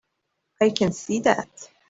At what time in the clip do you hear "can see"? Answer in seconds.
0.71-1.19